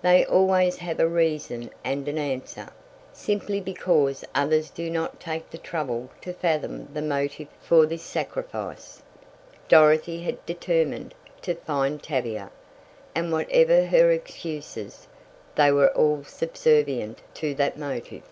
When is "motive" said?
7.02-7.48, 17.76-18.22